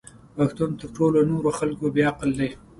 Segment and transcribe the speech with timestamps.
[0.35, 2.49] پښتون تر ټولو نورو خلکو بې عقل دی!